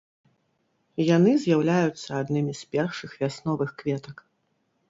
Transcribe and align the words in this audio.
Яны 1.15 1.31
з'яўляюцца 1.43 2.09
аднымі 2.21 2.53
з 2.63 2.73
першых 2.77 3.11
вясновых 3.21 3.69
кветак. 3.83 4.29